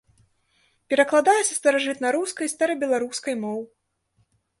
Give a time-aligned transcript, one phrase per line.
[0.93, 3.59] Перакладае са старажытнарускай і старабеларускай моў.